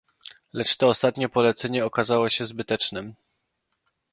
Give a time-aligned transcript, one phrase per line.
[0.53, 3.15] "Lecz to ostatnie polecenie okazało się zbytecznem."